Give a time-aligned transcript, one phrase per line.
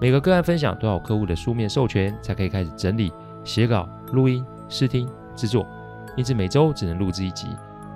[0.00, 3.12] 每个个案分享都要有客户的书面授权，才可以开始整理、
[3.44, 5.66] 写稿、录音、试听、制作，
[6.16, 7.48] 因此每周只能录制一集，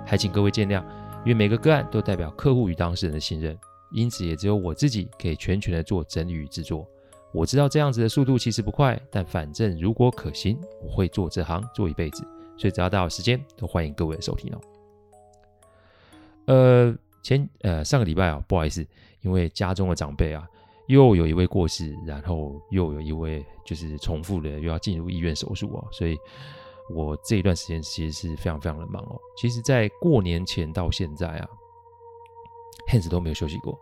[0.05, 0.83] 还请各位见谅。
[1.23, 3.57] 因为每个个案都代表客户与当事人的信任，
[3.91, 6.85] 因此也只有我自己可以全权的做整理与制作。
[7.31, 12.27] 我知道这样子的速度其实不快，但反正如果可行，我会做这行做一辈子。
[12.57, 14.61] 所以只要大家有时间，都欢迎各位的收听哦。
[16.47, 18.85] 呃，前呃上个礼拜啊，不好意思，
[19.21, 20.45] 因为家中的长辈啊。
[20.87, 26.19] 又有一位过世，然后又有一位就是重复的又要进入医院手术哦，所以
[26.89, 29.17] 我这一段时间其实是非常非常的忙哦。
[29.37, 31.49] 其实，在过年前到现在啊
[32.91, 33.79] ，Hans 都没有休息过，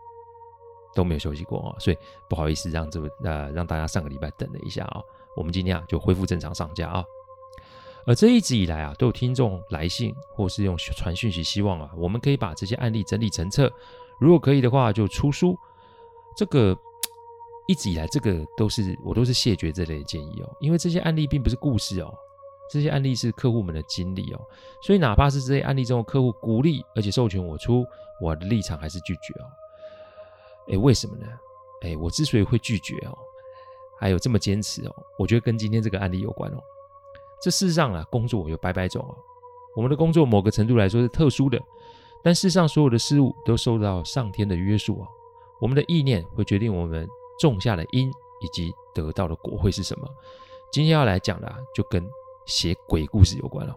[0.94, 1.98] 都没有休息过啊，所以
[2.30, 5.02] 不好意思让这个呃让大家上个礼拜等了一下啊。
[5.36, 7.04] 我们今天啊就恢复正常上架啊。
[8.06, 13.68] 而这一直以来啊，都有听众来信或是用传讯息，希望啊我们可以把这些案例整理成册，
[14.20, 15.58] 如果可以的话就出书，
[16.36, 16.78] 这个。
[17.68, 22.12] 一直以来，这个都是我都是谢绝这类的建议哦，因为这些案例并不是故事哦，
[22.68, 24.40] 这些案例是客户们的经历哦，
[24.82, 27.84] 所以哪怕是这些案例中的客户鼓励而且授权我出，
[28.20, 29.46] 我的立场还是拒绝哦。
[30.68, 31.26] 诶，为什么呢？
[31.82, 33.16] 诶，我之所以会拒绝哦，
[33.98, 36.58] 还有这么坚持哦，我觉得跟今天这个案例有关哦。
[37.40, 39.14] 这世上啊，工作有百百种哦，
[39.76, 41.60] 我们的工作某个程度来说是特殊的，
[42.22, 45.06] 但世上所有的事物都受到上天的约束哦，
[45.60, 47.08] 我们的意念会决定我们。
[47.48, 48.10] 种下的因
[48.40, 50.08] 以及得到的果会是什么？
[50.72, 52.02] 今天要来讲的啊，就跟
[52.46, 53.74] 写鬼故事有关了。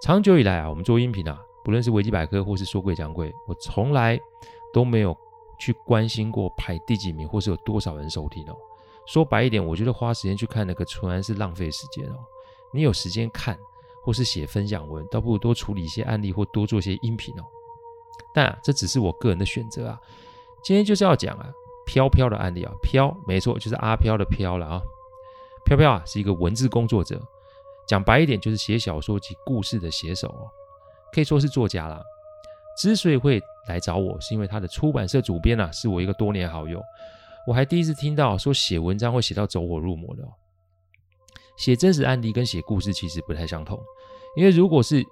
[0.00, 4.18] 长久以来啊，我们做音频啊，不论是维基百科或是说诡讲鬼，我从来
[4.72, 5.16] 都没有
[5.60, 8.56] 去关心过排第几名或是有多少人收听哦。
[9.06, 12.16] 说白一点，我觉得花时间去看那个纯然是浪费时间哦。
[12.72, 13.58] 你有时间看
[14.02, 17.44] 或是写分享文，倒不如多处理一些案例或多做些音频哦。
[18.32, 20.00] 但啊，这只是我个人的选择啊。
[20.64, 21.52] 今天就是要讲啊。
[21.86, 24.82] 飘飘的案例啊，飘没错，就是阿飘的飘了啊。
[25.64, 27.20] 飘飘啊，是一个文字工作者，
[27.86, 30.50] 讲白一点就是写小说及故事的写手哦，
[31.12, 32.02] 可以说是作家啦。
[32.76, 36.82] 之所以会来找我，是因为他的出版社主编啊，是我一个多年好友。
[37.46, 40.28] 我还第一次听到说写文章会写到走火入魔的哦。
[41.56, 43.78] 写真实案例跟写故事其实不太相同，
[44.36, 45.04] 因为如果是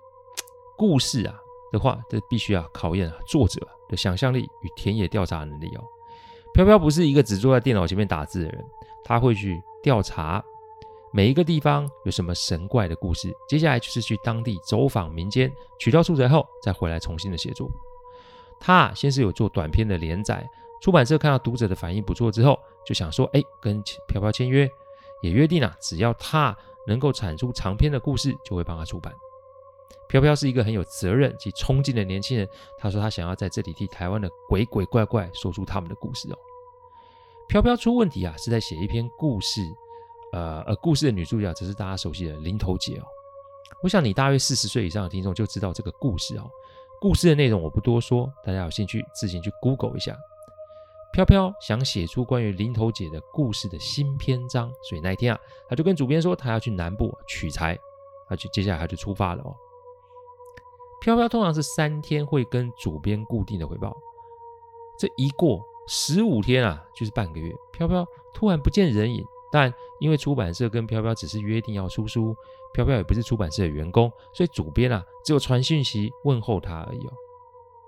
[0.77, 1.39] 故事啊
[1.71, 5.85] 的话，这必须要考验作者的想象力与田野调查能力哦。
[6.53, 8.65] 飘飘不是一个只坐在电脑前面打字的人，
[9.05, 10.45] 他会去调查
[11.13, 17.71] 每一个地方有什么神怪的故事，接下来就是去当地走访民间，取到素材后再回来重新的写作。
[18.59, 20.47] 他先是有做短篇的连载，
[20.83, 24.69] 出版社看到读者的反应不错之后，就想说，哎，跟飘飘签约，
[25.23, 26.57] 也约定了，只要他
[26.87, 29.13] 能够产出长篇的故事，就会帮他出版。
[30.09, 32.49] 飘飘是一个很有责任及冲劲的年轻人。
[32.79, 36.39] 他说他想要在这里替台湾的鬼鬼怪怪说出他们的故事哦。
[37.49, 39.63] 飘飘出问题啊，是在写一篇故事，
[40.33, 43.05] 呃，而故事的女主角则是大家熟悉的林投姐哦。
[43.83, 46.49] 我想你大约四十岁以上的听众就知道这个故事哦。
[47.01, 50.17] 故事的内容我不多说，大家有兴趣自行去 Google 一下。
[51.13, 57.77] 飘飘想写出关于林投姐的故事的新篇章，所以那一天啊，他就跟主编说他要去南部取材，
[58.29, 59.57] 他就接下来他就出发了哦。
[61.01, 63.97] 飘飘通常是三天会跟主编固定的回报，
[64.99, 67.53] 这一过十五天啊，就是半个月。
[67.73, 72.37] 飘飘突然不见人影，但因为出版社跟飘飘只是约定要出书，
[72.75, 77.13] 飘飘也不是出版社的员工，所以主编啊只有传讯息问候他而已哦。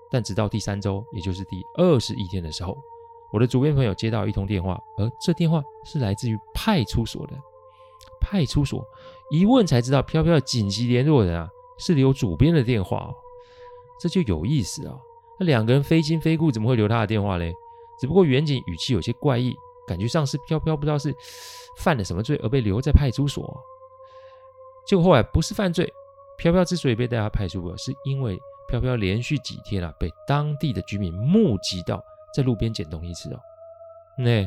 [0.09, 2.75] 但直到第三周，也就是第二十一天的时候，
[3.31, 7.33] 我的主编朋友接到一通电话，而这电话是来自于派出所的。
[8.19, 8.83] 派出所
[9.29, 11.47] 一问才知道，飘飘的紧急联络人啊。
[11.77, 13.15] 是留主编的电话哦，
[13.99, 14.97] 这就有意思啊。
[15.39, 17.53] 那两个人非亲非故，怎么会留他的电话嘞？
[17.99, 19.55] 只不过远景语气有些怪异，
[19.87, 21.15] 感觉上是飘飘不知道是
[21.77, 23.55] 犯了什么罪而被留在派出所。
[24.85, 25.91] 结果后来不是犯罪，
[26.37, 28.37] 飘飘之所以被带到派出所，是因为
[28.67, 32.03] 飘飘连续几天啊被当地的居民目击到
[32.35, 33.39] 在路边捡东西吃哦。
[34.17, 34.43] 那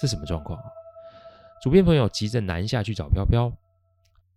[0.00, 0.64] 这什么状况啊？
[1.62, 3.52] 主编朋友急着南下去找飘飘。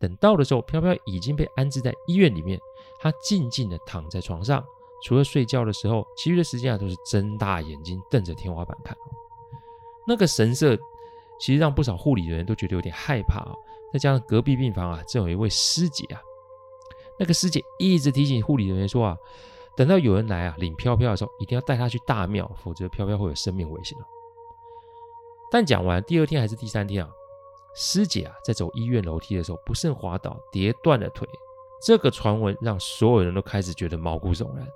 [0.03, 2.59] 等到的时候，飘飘已经被安置在医院里面。
[2.99, 4.61] 他静静地躺在床上，
[5.01, 8.97] 除了睡觉的时候，其余的时间啊都是睁大眼睛瞪着天花板看。
[10.05, 10.75] 那个神色
[11.39, 13.53] 其实让不少护理人员都觉得有点害怕啊。
[13.93, 16.21] 再加上隔壁病房啊，正有一位师姐啊，
[17.17, 19.17] 那个师姐一直提醒护理人员说啊，
[19.77, 24.03] 等到有人来啊领飘飘的时候，一定要带他去大庙，否则飘飘会有生命危险哦。
[25.49, 27.11] 但讲完第二天还是第三天啊，
[27.75, 31.27] 师姐啊在走医院楼梯的时候不慎滑倒，跌断了腿。
[31.81, 34.67] 这个传闻让所有人都开始觉得毛骨悚然。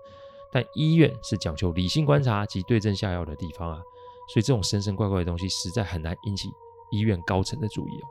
[0.51, 3.81] 但医院是讲求理性观察及对症下药的地方啊，
[4.29, 6.49] 所以这种神神怪怪的东西实在很难引起
[6.89, 8.07] 医院高层的注意哦。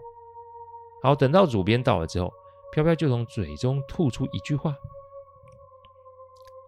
[1.02, 2.32] 好，等到主编到了之后，
[2.72, 4.74] 飘飘就从嘴中吐出一句话：“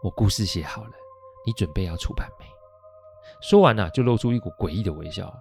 [0.02, 0.90] 我故事写好了，
[1.44, 2.46] 你准备要出版没？”
[3.42, 5.32] 说完呢、就露出一股诡异的微笑。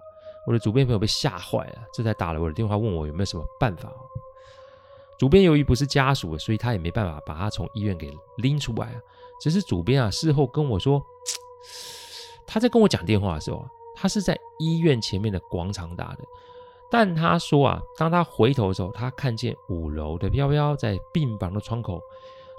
[0.48, 3.92] 我的主编朋友被吓坏了，这才打了我的电话问我有没有什么办法。
[5.18, 8.94] 主编由于不是家属，所以他也没办法把他从医院给拎出来啊。
[9.38, 11.04] 只是主编啊，事后跟我说，
[12.46, 16.24] 他在跟我讲电话的时候啊，他是在医院前面的广场打的。
[16.90, 22.00] 但他说啊，当他回头的时候，他看见五楼的飘飘在病房的窗口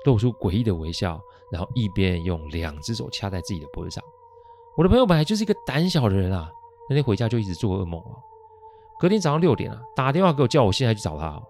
[0.05, 1.19] 露出诡异的微笑，
[1.49, 4.03] 然后一边用两只手掐在自己的脖子上。
[4.75, 6.51] 我的朋友本来就是一个胆小的人啊，
[6.89, 8.17] 那天回家就一直做噩梦啊。
[8.99, 11.41] 隔天早上六点啊，打电话给我，叫我现在去找他。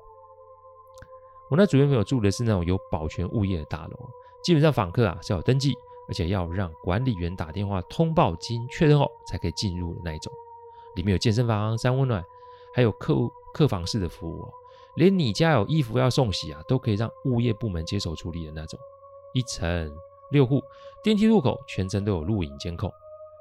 [1.50, 3.98] 我那主编朋友住的是那种有保全物业的大楼。
[4.44, 5.74] 基本上访客啊是要登记，
[6.08, 10.32] 而且要让管理员打电话通报，经确认后才可以进入的那一种。
[10.96, 12.24] 里面有健身房、三温暖，
[12.74, 13.16] 还有客
[13.54, 14.50] 客房式的服务哦。
[14.96, 18.80] 连你家有衣服要送洗啊，都可以让物业部门接手处理的那种。
[19.34, 19.92] 一层
[20.32, 20.62] 六户，
[21.04, 22.92] 电梯入口全程都有录影监控。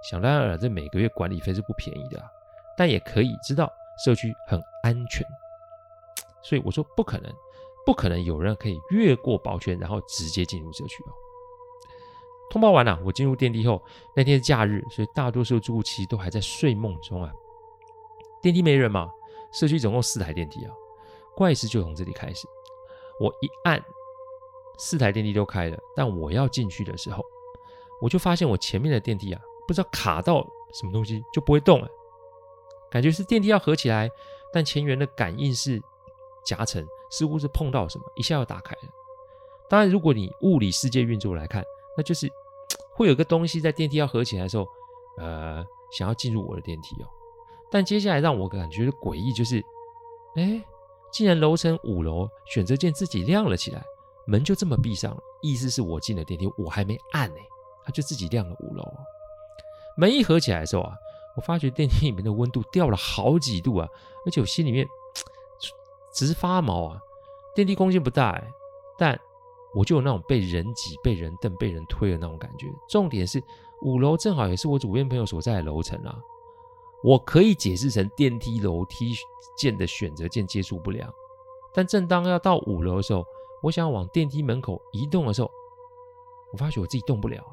[0.03, 2.27] 想当然了，这每个月管理费是不便宜的啊，
[2.77, 3.73] 但也可以知道
[4.05, 5.27] 社区很安全。
[6.43, 7.33] 所以我说不可能。
[7.87, 11.12] 不可能有人可以越过保全，然后直接进入社区哦。
[12.50, 13.83] 通报完了，我进入电梯后，
[14.15, 17.33] 那天是假日，所以大多数住户其实都还在睡梦中啊。
[18.43, 19.09] 电梯没人嘛，
[19.55, 20.75] 社区总共四台电梯啊，
[21.35, 22.47] 怪事就从这里开始。
[23.19, 23.83] 我一按，
[24.79, 27.25] 四台电梯都开了，但我要进去的时候，
[28.03, 31.88] 我就发现我前面的电梯啊，不知道卡到什么东西就不会动了，
[32.91, 34.11] 感觉是电梯要合起来，
[34.53, 35.81] 但前缘的感应是
[36.44, 36.85] 夹层。
[37.11, 38.82] 似乎是碰到什么，一下要打开了。
[39.67, 41.65] 当然，如果你物理世界运作来看，
[41.97, 42.31] 那就是
[42.93, 44.67] 会有个东西在电梯要合起来的时候，
[45.17, 47.09] 呃，想要进入我的电梯哦。
[47.71, 49.64] 但接下来让我感觉诡异就是，
[50.35, 50.62] 哎，
[51.11, 53.82] 竟然楼层五楼选择键自己亮了起来，
[54.26, 55.23] 门就这么闭上了。
[55.41, 57.41] 意思是我进了电梯，我还没按呢，
[57.87, 58.85] 它就自己亮了五楼。
[59.99, 60.95] 门一合起来的时候啊，
[61.37, 63.87] 我发觉电梯里面的温度掉了好几度啊，
[64.25, 64.89] 而且我心里面。
[66.11, 66.99] 只是发毛啊！
[67.55, 68.50] 电梯空间不大哎，
[68.97, 69.17] 但
[69.73, 72.67] 我就有那种被人挤、被人蹬、被人推的那种感觉。
[72.89, 73.41] 重点是
[73.83, 76.19] 五楼正好也是我主编朋友所在的楼层啊，
[77.05, 79.12] 我可以解释成电梯楼梯
[79.56, 81.09] 键的选择键接触不良。
[81.73, 83.25] 但正当要到五楼的时候，
[83.62, 85.49] 我想往电梯门口移动的时候，
[86.53, 87.45] 我发觉我自己动不了。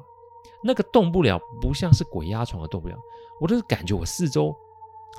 [0.66, 2.96] 那个动不了，不像是鬼压床的动不了，
[3.40, 4.52] 我都是感觉我四周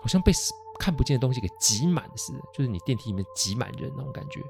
[0.02, 0.32] 好像被
[0.78, 4.42] 看不见的东西给挤满似的，就是你电梯里面挤满人那种感觉。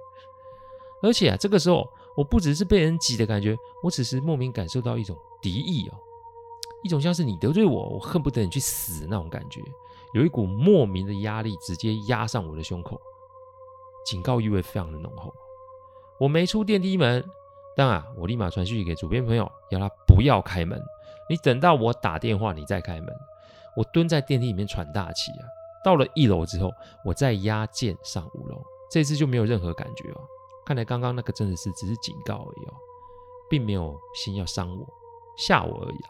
[1.01, 5.93] 而且啊，这个时候我不只是被人挤的感觉，我只是莫名感受到一种敌意哦，
[6.83, 9.61] 一种像是你得罪我，我恨不得你去死那种感觉。
[10.13, 12.99] 有一股莫名的压力直接压上我的胸口，
[14.05, 15.31] 警告意味非常的浓厚。
[16.19, 17.23] 我没出电梯门，
[17.75, 20.81] 但啊，我立马传讯给主编朋友，要他不要开门。
[21.29, 23.13] 你等到我打电话，你再开门。
[23.75, 25.45] 我蹲在电梯里面喘大气啊。
[25.83, 26.71] 到了一楼之后，
[27.05, 30.21] 我再压键上五楼，这次就没有任何感觉哦。
[30.65, 32.73] 看来刚刚那个真的是只是警告而已哦，
[33.49, 34.85] 并没有心要伤我、
[35.37, 36.09] 吓我而已啊。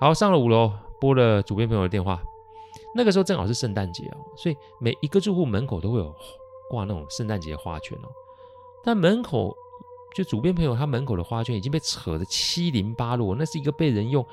[0.00, 2.20] 好，上了五楼，拨了主编朋友的电话。
[2.94, 6.12] 那个时候正好是圣诞节哦，所以每一个住户门口都会有
[6.68, 8.08] 挂那种圣诞节花圈哦。
[8.82, 9.54] 但门口
[10.14, 14.26] 就主编朋友他门口的花圈已经被扯得七零八落，那是一个被人用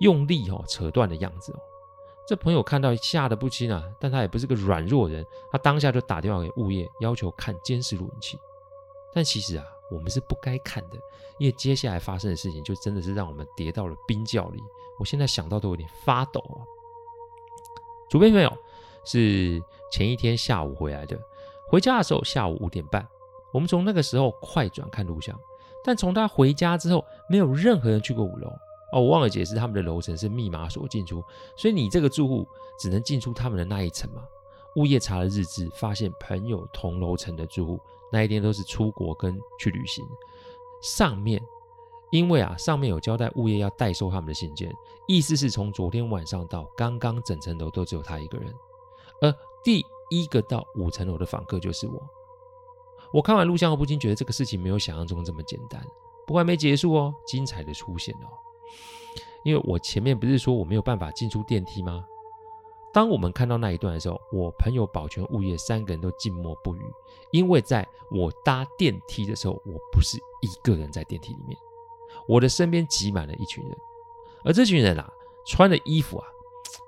[0.00, 1.58] 用力哦扯断的样子哦。
[2.26, 8.38] 这朋友看到吓得不轻啊，但他也不是个软弱人，他当下就打电话给物业，要求看监视录影器。
[9.12, 10.96] 但其实啊，我们是不该看的，
[11.38, 14.58] 因为接下来发生的事情就真的是让我们跌到了冰窖里。
[14.98, 16.64] 我现在想到都有点发抖啊。
[18.08, 18.50] 主编朋友
[19.04, 21.20] 是前一天下午回来的，
[21.68, 23.06] 回家的时候下午五点半，
[23.54, 25.38] 我们从那个时候快转看录像，
[25.84, 28.48] 但从他回家之后，没有任何人去过五楼。
[28.92, 31.22] 哦，我忘了解释，他们的楼层是密码锁进出，
[31.56, 32.44] 所以你这个住户
[32.80, 34.24] 只能进出他们的那一层嘛。
[34.74, 37.80] 物业查了日志，发现朋友同楼层的住户
[38.10, 40.04] 那一天都是出国跟去旅行。
[40.82, 41.40] 上面
[42.10, 44.74] 因为啊，上面有交代物业要代收他们的信件，
[45.06, 48.52] 意思是从昨天晚上到刚刚整层楼都只有他一个人。
[49.20, 49.32] 而
[49.62, 52.02] 第一个到五层楼的访客就是我。
[53.14, 55.80] 我看完录像后，不禁觉得这个事情没有想象中这么简单。
[56.26, 58.26] 不过还没结束哦，精彩的出现哦！
[59.44, 62.04] 因为我前面不是说我没有办法进出电梯吗？
[62.92, 66.80] 当我们看到那一段的时候，我朋友保全物业三个人都静默不语，
[67.30, 71.56] 因为在我搭电梯的时候，我不是一个人在电梯里面，
[72.26, 73.76] 我的身边挤满了一群人，
[74.42, 75.08] 而这群人啊，
[75.46, 76.26] 穿的衣服啊，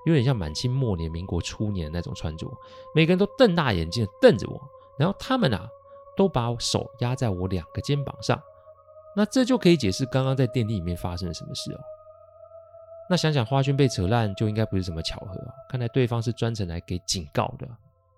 [0.03, 2.51] 有点像满清末年、民国初年的那种穿着，
[2.93, 4.59] 每个人都瞪大眼睛瞪着我，
[4.99, 5.69] 然后他们啊，
[6.17, 8.41] 都把手压在我两个肩膀上，
[9.15, 11.79] 那这就可以解释刚刚在电梯里面发生了什么事哦。
[13.09, 15.53] 那想想花圈被扯烂，就应该不是什么巧合哦。
[15.69, 17.65] 看来对方是专程来给警告的，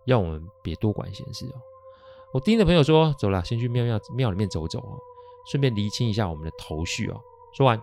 [0.05, 1.61] 要我们别多管闲事哦。
[2.33, 4.97] 我盯着朋友说：“走了，先去庙庙庙里面走走哦，
[5.51, 7.19] 顺便厘清一下我们的头绪哦。”
[7.53, 7.79] 说完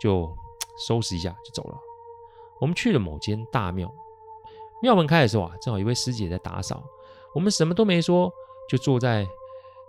[0.00, 0.32] 就
[0.86, 1.76] 收拾一下就走了。
[2.60, 3.92] 我们去了某间大庙，
[4.82, 6.82] 庙门开的时候啊，正好一位师姐在打扫。
[7.34, 8.32] 我们什么都没说，
[8.68, 9.26] 就坐在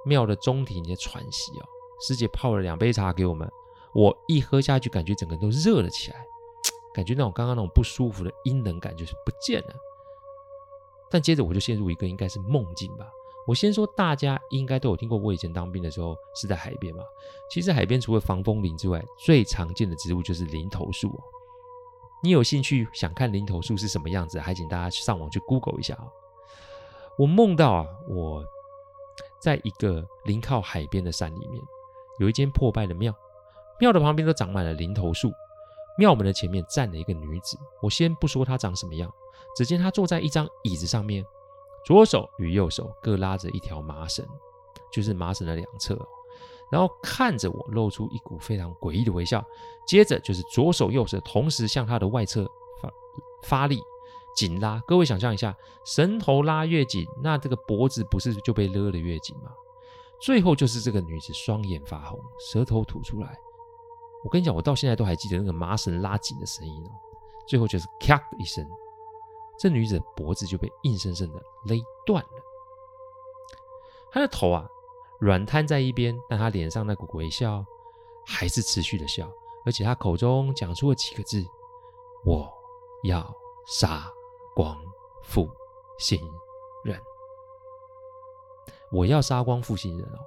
[0.06, 1.66] 庙的中庭在喘息哦。
[2.02, 3.50] 师姐泡了两杯茶给我们，
[3.94, 6.26] 我一喝下去，感觉整个人都热了起来。
[6.94, 9.76] 感觉那种刚刚那种不舒服的阴冷感就是不见了，
[11.10, 13.06] 但接着我就陷入一个应该是梦境吧。
[13.46, 17.04] 我先说，大家应该都有听过，我以前当兵的时候是在海边嘛。
[17.52, 21.20] 其实海边除了防风林之外，最常见的植物就是林投树哦。
[22.24, 26.08] 你有兴趣想看林投树是什么样子，还请大家上网去 Google 一下啊。
[27.18, 28.44] 我梦到啊，我
[29.46, 31.64] 在一个临靠海边的山里面，
[32.18, 33.14] 有一间破败的庙，
[33.80, 35.32] 庙的旁边都长满了林头树。
[36.00, 39.08] 庙门的前面站了一个女子，我先不说她长什么样，
[39.56, 41.24] 只见她坐在一张椅子上面，
[41.86, 44.25] 左手与右手各拉着一条麻绳，
[44.92, 45.96] 就是麻绳的两侧，
[46.72, 49.46] 然后看着我，露出一股非常诡异的微笑。
[49.86, 52.46] 接着就是左手右手同时向她的外侧
[52.82, 52.90] 发
[53.44, 53.80] 发力
[54.36, 59.51] 紧拉，各位想象一下，绳头拉越紧，那这个脖子不是就被勒得越紧吗？
[60.22, 63.38] 最后就是这个女子双眼发红，舌头吐出来。
[64.24, 66.92] 我跟你讲，我到现在都还记得那个麻绳拉紧的声音哦。
[67.48, 68.68] 最后就是咔的一声，
[69.60, 71.75] 这女子的脖子就被硬生生的勒
[72.06, 72.30] 断了。
[74.12, 74.68] 她的头啊
[75.20, 77.63] 软瘫在一边，但她脸上那股微笑
[78.25, 79.30] 还是持续的笑，
[79.65, 81.46] 而且她口中讲出了几个字
[82.25, 82.51] ：“我
[83.04, 83.32] 要
[83.68, 84.12] 杀
[84.56, 84.76] 光
[85.24, 85.48] 复
[86.00, 86.20] 心
[86.84, 87.00] 人，
[88.92, 90.20] 我要杀光负心人哦。”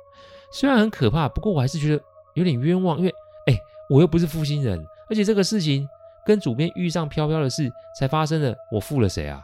[0.52, 2.04] 虽然很可怕，不过我还是觉得
[2.34, 3.10] 有点冤枉，因为
[3.46, 3.58] 哎。
[3.90, 5.88] 我又不是负心人，而且这个事情
[6.26, 9.40] 跟主编遇上飘飘的事才发生的，我负了谁啊？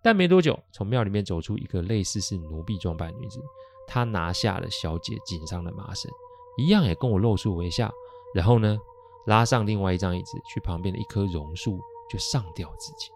[0.00, 3.38] 但没多久，从庙里面走出一个类似是奴婢装扮女子，
[3.86, 6.10] 她拿下了小姐颈上的麻绳，
[6.56, 7.92] 一样也跟我露出微笑，
[8.34, 8.78] 然后呢，
[9.26, 13.12] 拉上另外一张椅子，去旁边的一棵榕树就上吊自尽。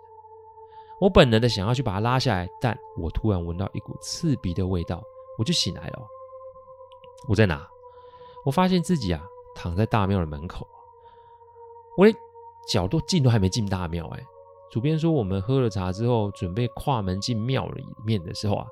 [1.02, 5.02] 我本能的想要去把它拉下来，但我突然闻到一股刺鼻的味道，
[5.36, 6.06] 我就醒来了。
[7.26, 7.68] 我在哪？
[8.44, 9.20] 我发现自己啊。
[9.54, 10.66] 躺在大庙的门口，
[11.98, 12.16] 我连
[12.66, 14.26] 脚都进都还没进大庙哎。
[14.70, 18.66] 主编说，我们喝了茶之后，准备跨门进庙里面的时候啊，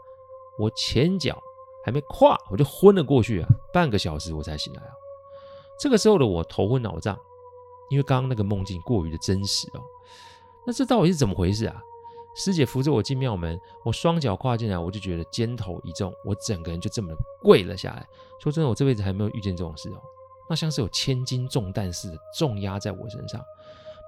[0.58, 1.38] 我前脚
[1.84, 4.88] 还没跨，我就昏了过去啊，半个小时我才醒来啊。
[5.78, 7.14] 这个时候的我头昏脑胀，
[7.90, 9.82] 因为刚刚那个梦境过于的真实哦。
[10.66, 11.82] 那这到底是怎么回事啊？
[12.34, 18.06] 师姐扶着我进庙门，我双脚跨进来，我就觉得肩头一重，我整个人就这么跪了下来。
[18.40, 20.00] 说真的，我这辈子还没有遇见这种事哦。
[20.48, 23.40] 那像是有千斤重担似的重压在我身上，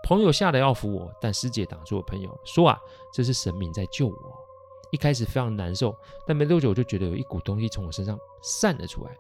[0.05, 2.81] 朋友吓得要扶我，但师姐挡住了朋友，说啊，
[3.13, 4.43] 这是神明在救我。
[4.91, 5.95] 一开始非常难受，
[6.27, 9.17] 但没多久我就觉得有一股东西从我身上散了出来，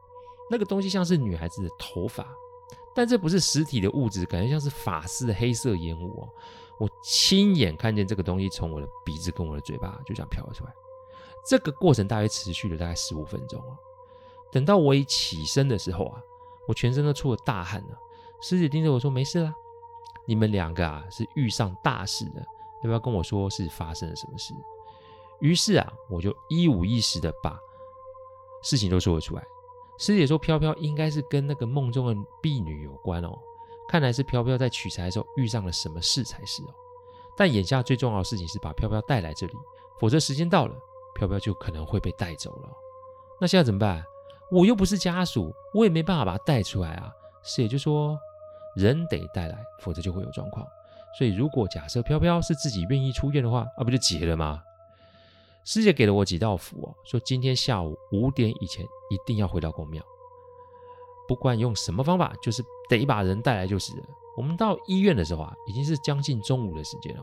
[0.50, 2.26] 那个东西像是女孩子的头发，
[2.94, 6.28] 但这不是实体的物质，感觉像是发丝的黑色烟雾哦。
[6.78, 10.72] 我亲眼看见这个东西从我的鼻子跟我的嘴巴就这样飘了出来，
[11.46, 13.76] 这个过程大约持续了大概十五分钟哦。
[14.50, 16.22] 等到我一起身的时候啊。
[16.68, 17.98] 我全身都出了大汗了，
[18.40, 19.52] 师姐盯着我说：“没事啦，
[20.24, 22.42] 你们两个啊是遇上大事了，
[22.84, 24.54] 要不要跟我说是发生了什么事？”
[25.40, 27.58] 于是啊，我就一五一十的把
[28.62, 29.42] 事情都说了出来。
[29.98, 33.36] 师姐说：“飘飘应该是跟那个梦中的婢女有关哦，
[33.92, 36.72] 看来是飘飘在取材的时候遇上了什么事才是哦。
[37.36, 39.52] 但眼下最重要的事情是把飘飘带来这里，
[40.00, 40.74] 否则时间到了，
[41.14, 42.70] 飘飘就可能会被带走了。
[43.38, 44.02] 那现在怎么办？”
[44.50, 47.12] 我又不是家属，我也没办法把他带出来啊。
[47.42, 48.18] 师姐就说，
[48.76, 50.66] 人得带来，否则就会有状况。
[51.18, 54.62] 所以如果假设飘飘是自己愿意出院的话，啊，不就结了吗？
[55.66, 60.02] 师姐给了我几道符哦，说今天下午五点以前一定要回到公庙，
[61.26, 64.04] 不管用什么方法，就是得把人带来就是了。
[64.36, 67.22] 我们到医院的时候啊，已经是将近中午的时间了。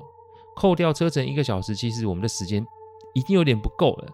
[0.56, 2.66] 扣掉车程一个小时，其实我们的时间
[3.14, 4.14] 已经有点不够了。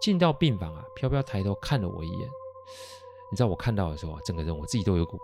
[0.00, 2.28] 进到病房啊，飘飘抬头看了我一眼，
[3.30, 5.18] 你知道我看到的时候啊，整个人我自己都有股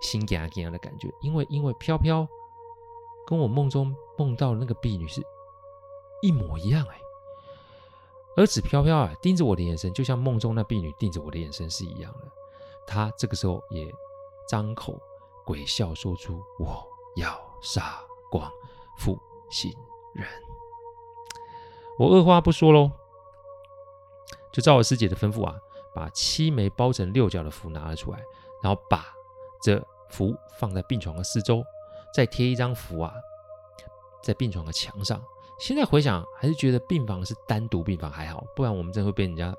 [0.00, 2.26] 心惊惊的感觉，因为因为飘飘
[3.26, 5.22] 跟我梦中梦到的那个婢女是
[6.22, 6.98] 一模一样哎，
[8.36, 12.28] 而此飘飘啊盯着我的眼神，就像梦中那婢女盯着我的眼神是一样的。
[12.86, 13.86] 他这个时候也
[14.48, 14.98] 张口
[15.44, 16.86] 鬼笑，说出：“我
[17.16, 18.00] 要杀
[18.30, 18.50] 光
[18.98, 19.18] 负
[19.50, 19.74] 心
[20.12, 20.26] 人。”
[21.98, 22.90] 我二话不说喽。
[24.52, 25.58] 就照我师姐的吩咐啊，
[25.94, 28.22] 把七枚包成六角的符拿了出来，
[28.62, 29.04] 然后把
[29.60, 31.64] 这符放在病床的四周，
[32.14, 33.12] 再贴一张符啊，
[34.22, 35.20] 在病床的墙上。
[35.58, 39.52] 现在回想，还是觉得病房是单独病房还好，不然我们真会被人家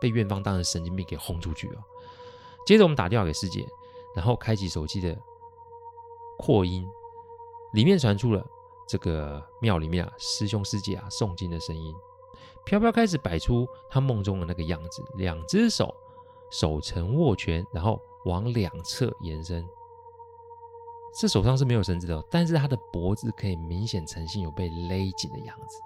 [0.00, 1.82] 被院方当成神经病给轰出去哦。
[2.68, 3.66] 接着我们打电话给师姐，
[4.14, 5.18] 然后开启手机的
[6.36, 6.86] 扩音，
[7.72, 8.46] 里面传出了
[8.86, 11.94] 这个庙里面啊师兄师姐啊诵经的声音。
[12.66, 15.94] 飘飘开始摆出他梦中的那个样子，两只手
[16.50, 19.66] 手成握拳，然后往两侧延伸。
[21.18, 25.78] 这手上是没有绳子的，但是他的脖子可以明显呈现有被勒紧的样子。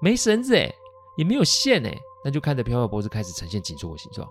[0.00, 0.72] 没绳子哎，
[1.16, 4.30] 也没有线哎，那就看着飘飘脖子开始呈现紧缩的形状，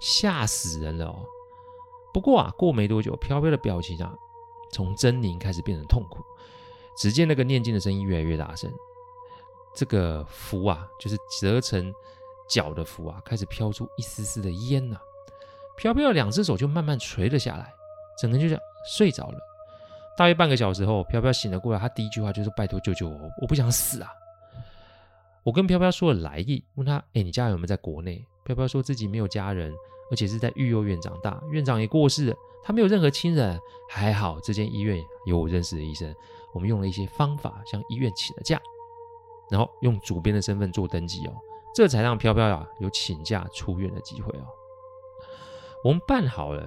[0.00, 1.24] 吓死人了哦。
[2.12, 4.14] 不过啊，过没多久，飘飘的表情啊，
[4.70, 6.22] 从狰狞开始变成痛苦。
[6.96, 8.72] 只见那个念经的声音越来越大声。
[9.74, 11.92] 这个符啊，就是折成
[12.48, 14.96] 角的符啊，开始飘出一丝丝的烟呐、
[15.76, 17.74] 飘飘的两只手就慢慢垂了下来，
[18.16, 18.62] 整个人就这样
[18.96, 19.38] 睡着了。
[20.16, 24.12] 大约半个小时后，飘飘醒了过来，他第一句话就是：“拜托救救我，我不想死啊！”
[25.42, 29.74] 我跟飘飘说了来意，问他：“哎，你家人有没有在国内？”飘飘说自己没有家人，
[30.10, 33.58] 而且是在育幼院长大，院长也过世了，他没有任何亲人。
[33.88, 36.14] 还好这间医院有我认识的医生，
[36.52, 38.60] 我们用了一些方法向医院请了假。
[39.50, 41.32] 然后用主编的身份做登记哦，
[41.74, 44.46] 这才让飘飘呀有请假出院的机会哦。
[45.84, 46.66] 我们办好了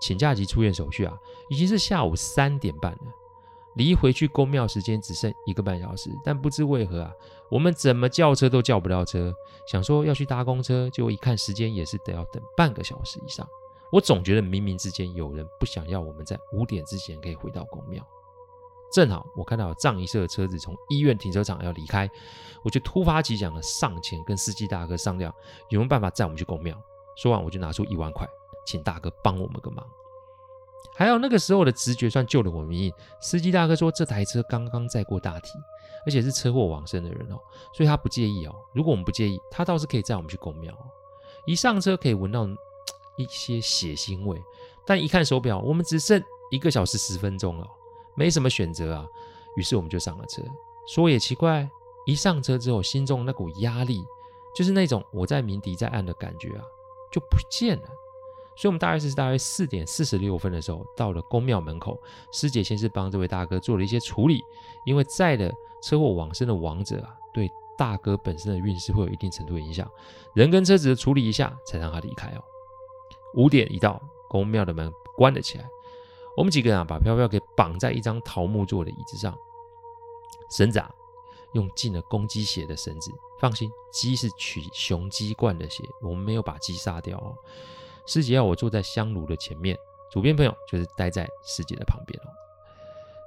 [0.00, 1.16] 请假及出院手续啊，
[1.48, 3.12] 已经是下午三点半了，
[3.74, 6.10] 离回去公庙时间只剩一个半小时。
[6.24, 7.12] 但不知为何啊，
[7.50, 9.32] 我们怎么叫车都叫不到车，
[9.66, 13.46] 想说要去搭公车，结果一看时间也是得要等半个小时以上。
[13.90, 18.04] 我总觉得冥冥之间有人不想要我们在五点之前可以回到公庙。
[18.92, 22.10] 正好我看到藏一社的车子从医院停车场要离开，
[22.62, 25.32] 我就突发奇想的上前跟司机大哥商量
[25.68, 26.74] 有没有办法载我们去公庙。
[27.16, 28.26] 说完我就拿出一万块，
[28.66, 29.86] 请大哥帮我们个忙。
[30.98, 32.92] 还好那个时候的直觉算救了我一命。
[33.20, 35.50] 司机大哥说这台车刚刚载过大体，
[36.04, 37.38] 而且是车祸往生的人哦，
[37.72, 38.54] 所以他不介意哦。
[38.74, 40.76] 如果我们不介意，他倒是可以载我们去公庙。
[41.46, 42.48] 一上车可以闻到
[43.16, 44.42] 一些血腥味，
[44.84, 47.66] 但一看手表，我们只剩一个小时十分钟了。
[48.16, 49.06] 没什么选择啊，
[49.54, 50.42] 于是我们就上了车。
[50.88, 51.70] 说也奇怪，
[52.06, 54.04] 一上车之后，心中那股压力，
[54.52, 56.64] 就是那种我在明敌在暗的感觉啊，
[57.12, 57.88] 就不见了。
[58.60, 61.96] 所以，我们大概是大约四点四十六分的时候到了宫庙门口。
[62.32, 64.42] 师姐先是帮这位大哥做了一些处理，
[64.84, 69.88] 因为在的车祸往生的亡者啊，对大哥本身的运势会有一定程度的影响。
[70.34, 72.42] 人跟车子的处理一下，才让他离开哦。
[73.34, 75.64] 五点一到，宫庙的门关了起来。
[76.36, 79.32] 我们几个人啊，把飘飘给绑在一张桃木做的椅子上，
[80.50, 80.90] 绳子啊，
[81.52, 83.12] 用进了公鸡血的绳子。
[83.38, 87.36] 放心，鸡是取雄鸡冠的血，我们没有把鸡杀掉哦。
[88.08, 89.76] 师姐要我坐在香炉的前面，
[90.10, 92.32] 主编朋友就是待在师姐的旁边哦。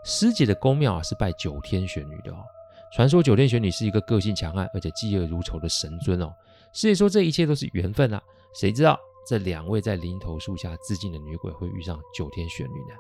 [0.04, 2.38] 师姐的宫庙啊，是拜九天玄女的哦。
[2.96, 6.34] 传说九天玄女是一个个性强悍而且嫉恶如仇的神尊哦。
[6.74, 8.20] 师姐说这一切都是缘分啊，
[8.56, 9.00] 谁知道？
[9.24, 12.96] 这两位在林头树下自尽的女鬼会遇上九天玄女呢？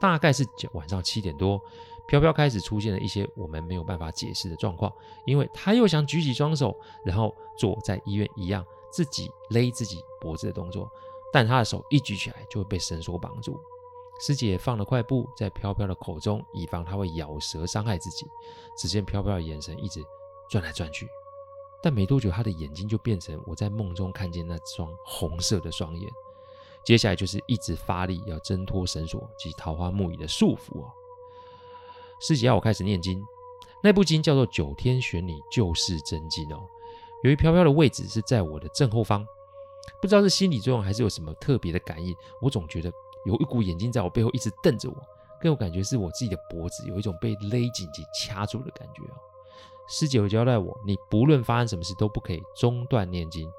[0.00, 1.62] 大概是晚上七点多，
[2.08, 4.92] 飘飘开始出现了一些我们没有办法解释的状况，
[5.26, 10.90] 因为他又想举起双手，然后坐在医院一样自己勒自己脖子的动作，
[11.32, 13.58] 但他的手一举起来就会被绳索绑住。
[14.20, 18.26] 师姐放了块布在飘飘的口中，以防他会咬舌伤害自己。
[18.76, 20.04] 只见飘飘的眼神一直
[20.48, 21.08] 转来转去。
[21.82, 26.10] 但没多久，他的眼睛就变成我在梦中看见那双红色的双眼。
[26.84, 30.92] 接下来就是一直发力要挣脱绳索及桃花木椅的束缚哦。
[32.20, 33.24] 师姐要我开始念经，
[33.82, 36.68] 那部经叫做《九天玄女救世真经》哦。
[37.22, 39.26] 由于飘飘的位置是在我的正后方，
[40.00, 42.90] 不知道是心理作用还是有什么特别的感应，我总觉得
[43.24, 44.96] 有一股眼睛在我背后一直瞪着我，
[45.40, 49.16] 更有感觉是我自己的脖子有一种被勒紧及掐住的感觉哦。
[49.88, 53.50] 师姐有交代我，你不论发生什么事都不可以中断念经，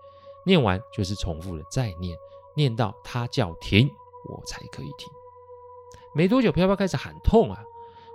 [0.45, 2.17] 念完就是重复的再念，
[2.55, 3.91] 念到他叫停，
[4.29, 5.11] 我才可以停。
[6.13, 7.63] 没多久，飘飘开始喊痛啊！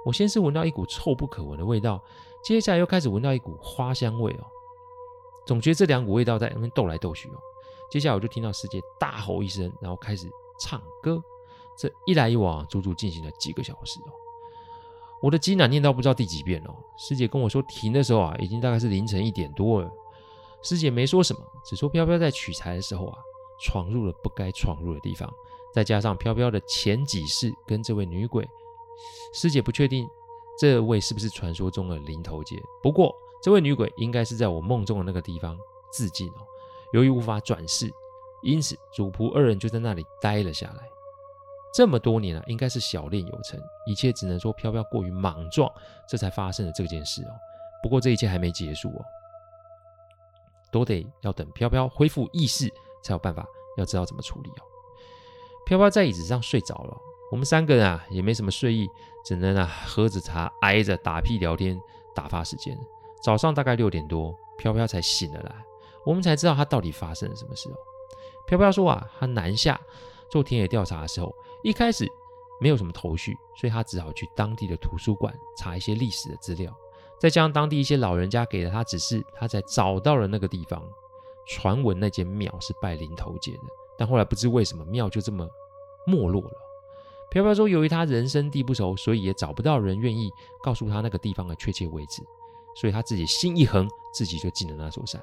[0.05, 2.03] 我先是闻到一股臭不可闻的味道，
[2.43, 4.47] 接下来又开始闻到一股花香味哦。
[5.47, 7.39] 总觉得这两股味道在那边斗来斗去哦。
[7.91, 10.29] 接下来我就听到师姐大吼一声，然后开始
[10.59, 11.23] 唱歌。
[11.79, 14.13] 这一来一往，足足进行了几个小时哦。
[15.23, 16.75] 我的经啊念到不知道第几遍哦。
[16.99, 19.91] 师姐跟我说停的时候啊，已经大概是凌晨一点多了。
[20.63, 23.19] 师姐没说什么，只说飘飘在取材的时候啊，
[23.63, 25.33] 闯入了不该闯入的地方。
[25.73, 28.49] 再加上飘飘的前几世跟这位女鬼，
[29.35, 30.09] 师姐不确定
[30.59, 32.61] 这位是不是传说中的林投姐。
[32.83, 33.15] 不过
[33.47, 35.57] 这位女鬼应该是在我梦中的那个地方
[35.93, 36.43] 自尽哦。
[36.93, 37.89] 由于无法转世，
[38.43, 40.83] 因此主仆二人就在那里待了下来。
[41.73, 43.57] 这么多年啊，应该是小练有成，
[43.87, 45.73] 一切只能说飘飘过于莽撞，
[46.09, 47.31] 这才发生了这件事哦。
[47.85, 49.05] 不过这一切还没结束哦，
[50.73, 52.69] 都得要等飘飘恢复意识
[53.01, 54.63] 才有办法，要知道怎么处理哦。
[55.67, 56.97] 飘飘在椅子上睡着了，
[57.31, 58.89] 我们三个人啊也没什么睡意，
[59.25, 61.81] 只能啊喝着茶，挨着打屁聊天
[62.13, 62.77] 打发时间。
[63.23, 65.65] 早上大概六点多，飘飘才醒了来，
[66.05, 67.77] 我们才知道他到底发生了什么事哦。
[68.47, 69.81] 飘飘说啊，他南下
[70.31, 71.35] 做田野调查的时候。
[71.63, 72.07] 一开始
[72.61, 76.73] 没有什么头绪，所以他只好去当地的图书馆查一些历史的资料，
[77.19, 80.83] 再加上当地一些老人家给了他指示，他才找到了那个地方。
[81.49, 83.63] 传闻那间庙是拜林头姐的，
[83.97, 85.49] 但后来不知为什么庙就这么
[86.07, 86.51] 没落了。
[87.31, 90.31] 飘飘说，由于他人生地不熟，所以也找不到人愿意
[90.63, 92.23] 告诉他那个地方的确切位置，
[92.77, 95.21] 所以他自己心一横，自己就进了那座山。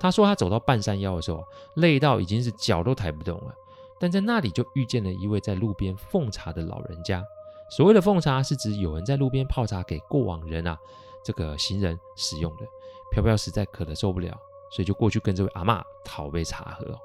[0.00, 1.44] 他说他走到半山腰的时候，
[1.76, 3.54] 累到已经是脚都抬不动了。
[4.00, 7.22] 但在那里就遇见了一位在路边奉茶的老人家。
[7.70, 10.76] 所谓的奉茶，是指有人在路边泡茶给过往人啊，
[11.24, 12.66] 这个行人使用的。
[13.12, 14.36] 飘飘实在渴得受不了，
[14.72, 16.98] 所以就过去跟这位阿嬷讨杯茶喝。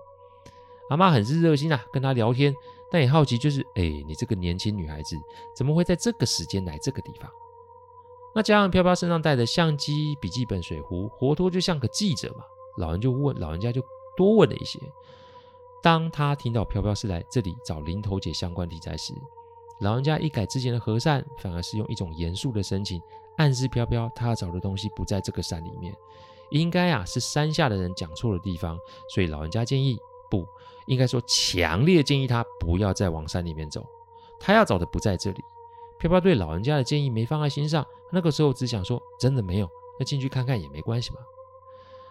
[0.90, 2.56] 阿嬷很是热心啊，跟他聊天，
[2.90, 5.16] 但也好奇，就是哎，你这个年轻女孩子
[5.56, 7.30] 怎么会在这个时间来这个地方？
[8.38, 12.44] 那加上飘飘身上带的相机、笔记本、水壶，活脱就像个记者嘛。
[12.78, 13.82] 老人就问，老人家就
[14.16, 14.80] 多问了一些。
[15.82, 19.12] 当他听到飘飘是来这里找林头姐相关题材时，
[19.80, 23.02] 老人家一改之前的和善，反而是用一种严肃的神情
[23.38, 25.92] 暗示飘飘，他要找的东西不在这个山里面，
[26.52, 28.78] 应该啊是山下的人讲错了地方，
[29.10, 29.98] 所以老人家建议，
[30.30, 30.46] 不
[30.86, 33.84] 应该说强烈建议他不要再往山里面走，
[34.40, 35.44] 他要找的不在这里。
[35.98, 41.18] 飘飘对老人家的建议没放在心上，那个时候只想说真的没有，那进去看看也没关系嘛。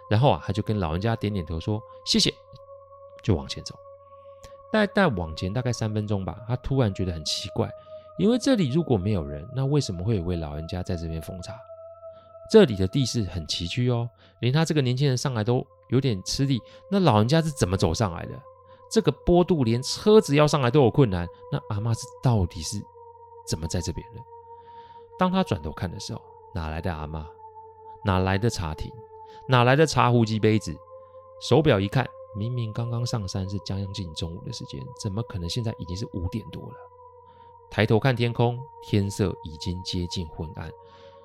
[0.08, 2.32] 然后啊，他就跟老人家点点头说谢谢。
[3.22, 3.74] 就往前走，
[4.70, 6.38] 大概往前大概三分钟吧。
[6.46, 7.68] 他突然觉得很奇怪，
[8.18, 11.58] 因为这里如果没有人，那为什么会有位老人家在这边奉茶？
[12.48, 16.60] 这里的地势很崎岖哦，连他这个年轻人上来都有点吃力。
[16.88, 18.40] 那老人家是怎么走上来的？
[18.92, 21.26] 这个坡度连车子要上来都有困难。
[21.50, 22.80] 那阿嬷是到底是
[23.48, 24.20] 怎么在这边的？
[25.18, 26.20] 当他转头看的时候，
[26.54, 27.24] 哪来的阿嬷？
[28.04, 28.92] 哪来的茶亭？
[29.48, 30.76] 哪来的茶壶及杯子？
[31.40, 32.06] 手表一看。
[32.34, 36.74] 明明刚刚上山是将近中午的时间，怎么可能现在已经是五点多了？
[37.70, 40.70] 抬头看天空，天色已经接近昏暗。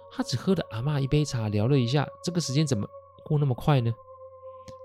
[0.09, 2.87] 他只喝了阿嬷一杯茶，聊了一下，这个时间怎么
[3.25, 3.93] 过那么快呢？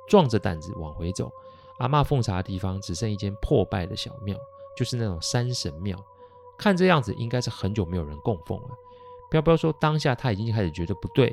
[0.08, 1.30] 壮着胆子往回走，
[1.78, 4.36] 阿嬷奉茶的地方只剩一间破败的小庙，
[4.76, 5.96] 就是那种山神庙。
[6.58, 8.70] 看这样子，应该是很久没有人供奉了。
[9.42, 11.32] 飘飘说，当下他已经开始觉得不对，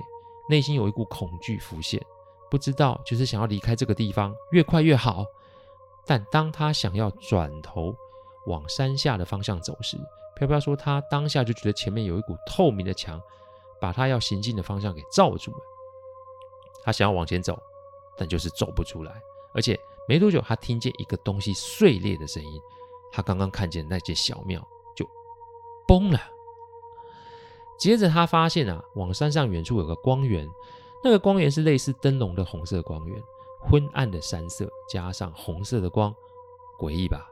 [0.49, 2.03] 内心有一股恐惧浮现。
[2.49, 5.25] 不知道，就是想要离开这个地方，越快越好。
[6.05, 7.95] 但当他想要转头
[8.47, 9.97] 往山下的方向走时，
[10.35, 13.21] 飘飘说他当下就觉得前面有一股透明的墙，
[13.79, 15.57] 把他要行进的方向给罩住了。
[16.83, 17.57] 他想要往前走，
[18.17, 19.13] 但就是走不出来。
[19.53, 22.61] 而且没多久，他听见一个东西碎裂的声音。
[23.11, 24.59] 他刚刚看见那间小庙
[24.95, 25.07] 就
[25.87, 26.19] 崩了。
[27.77, 30.47] 接着他发现啊，往山上远处有个光源。
[31.03, 33.21] 那个光源是类似灯笼的红色光源，
[33.59, 36.15] 昏暗的山色加上红色的光，
[36.79, 37.29] 诡异吧？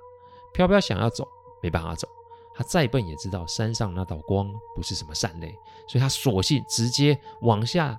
[0.52, 1.26] 飘飘想要走，
[1.62, 2.08] 没办法走。
[2.54, 7.98] 他再笨也知道山上那道光不是什么善类，所以他索性直接往下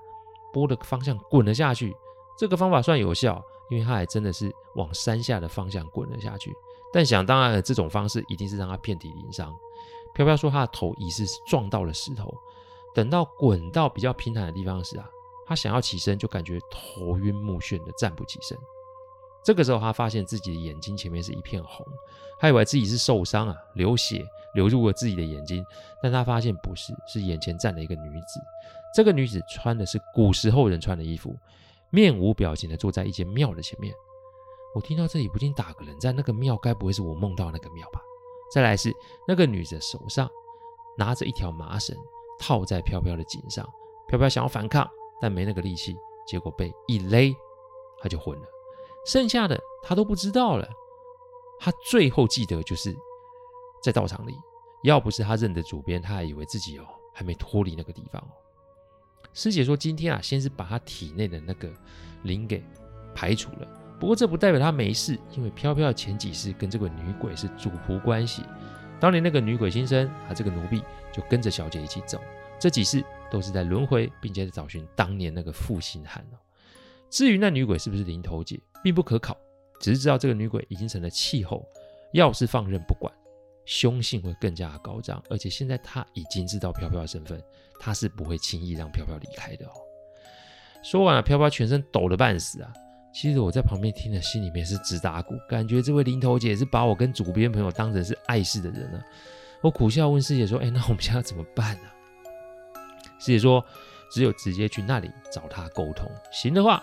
[0.52, 1.96] 坡的方向滚了下去。
[2.36, 6.54] 这个方法算有效，因为他还真的是往山下的方向滚了下去。
[6.92, 9.56] 但想当然的，这种方式一定是让他遍体鳞伤。
[10.14, 12.32] 飘飘说他的头疑似是撞到了石头，
[12.94, 15.08] 等到滚到比较平坦的地方时啊。
[15.44, 18.56] 他想要起身，就感觉头晕目眩的站不起身。
[19.44, 21.84] 这个时候，他发现自己的眼睛前面是一片红，
[22.38, 25.64] 他以为自己是受伤啊，流血流入了自己的眼睛。
[26.00, 28.40] 但他发现不是，是眼前站了一个女子。
[28.94, 31.36] 这个女子穿的是古时候人穿的衣服，
[31.90, 33.92] 面无表情的坐在一间庙的前面。
[34.74, 38.00] 我听到这里不禁打个冷战，那个庙该不会是我梦到那个庙吧？
[38.52, 38.94] 再来是
[39.26, 40.30] 那个女子手上
[40.98, 41.96] 拿着一条麻绳
[42.38, 43.66] 套在飘飘的颈上，
[44.06, 44.88] 飘飘想要反抗，
[45.20, 47.34] 但没那个力气，结果被一勒，
[48.00, 48.46] 他就昏了。
[49.06, 50.68] 剩下的他都不知道了。
[51.58, 52.94] 他最后记得就是
[53.82, 54.36] 在道场里，
[54.82, 56.84] 要不是他认得主编，他还以为自己哦
[57.14, 58.34] 还没脱离那个地方哦。
[59.32, 61.72] 师姐说今天啊，先是把他体内的那个
[62.24, 62.62] 灵给
[63.14, 68.42] 排除了，不过这不代表他没事，因为飘飘的前几世跟这个女鬼是主仆关系。
[68.98, 72.20] 当年那个女鬼新生，他这个奴婢就跟着小姐一起走，
[72.58, 76.26] 这几世都是在轮回，并且在找寻当年那个负心汉。
[77.10, 79.36] 至于那女鬼是不是林投姐，并不可考。
[79.78, 81.64] 只是知道这个女鬼已经成了气候，
[82.12, 83.14] 要是放任不管，
[83.64, 85.22] 凶性会更加的高涨。
[85.30, 87.40] 而且现在他已经知道飘飘的身份，
[87.78, 89.70] 他是不会轻易让飘飘离开的哦。
[90.82, 92.72] 说完了，飘飘全身抖得半死啊！
[93.12, 99.04] 其实我在旁边听的，心里面是直打鼓，感觉这位林头姐是把我跟主编朋友当成是碍事的人了啊。
[99.60, 101.88] 我苦笑问师姐说：“哎，那我们现在怎么办呢？”
[103.20, 103.64] 师姐说
[104.10, 106.82] ：“只有直接去那里找他沟通，行的话，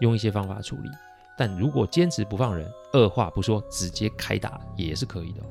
[0.00, 0.88] 用一些方法处理。”
[1.36, 5.46] 但如果坚持不放人，二话不说直接开打也是可以的哦。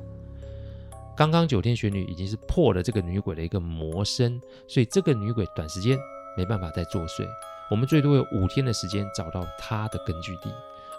[1.17, 5.97] 刚刚九天玄女已经是破了这个女鬼的一个魔身，所以这个女鬼短时间
[6.37, 7.27] 没办法再作祟。
[7.69, 10.51] 我们最多有五天的时间找到她的根据地，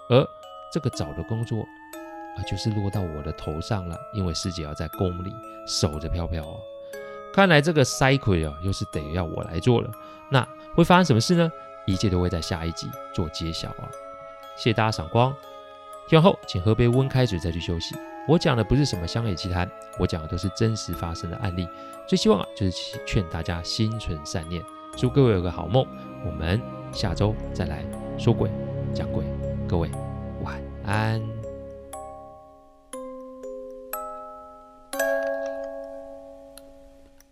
[0.09, 0.26] 而
[0.72, 1.62] 这个找的工作
[2.37, 5.35] 啊，就是落到我的头上了，因为师姐要在宫里
[5.66, 6.61] 守着飘飘哦。
[7.33, 9.90] 看来这个塞亏啊，又是得要我来做了。
[10.30, 11.50] 那会发生什么事呢？
[11.87, 13.90] 一切都会在下一集做揭晓啊。
[14.56, 15.35] 谢谢大家赏光，
[16.09, 17.96] 听完后请喝杯温开水再去休息。
[18.28, 21.66] 我讲的不是什么乡野奇谈，我讲的都是真实发生的案例。
[22.06, 24.64] 最希望啊，就是劝大家心存善念，
[25.00, 25.82] 祝各位有个好梦。
[26.26, 26.60] 我们
[26.92, 27.82] 下周再来
[28.18, 28.50] 说鬼
[28.92, 29.24] 讲鬼，
[29.66, 29.88] 各位
[30.42, 31.39] 晚安。